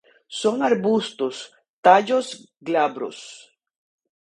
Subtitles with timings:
[0.41, 1.35] Son arbustos;
[1.83, 2.27] tallos
[2.59, 3.17] glabros.